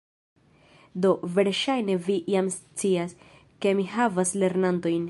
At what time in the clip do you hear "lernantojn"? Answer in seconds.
4.45-4.99